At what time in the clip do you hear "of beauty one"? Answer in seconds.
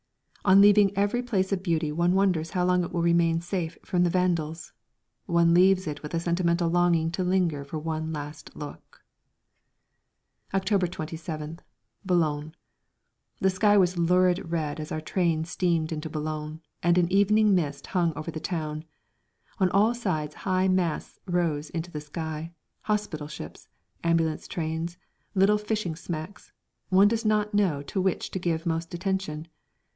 1.51-2.15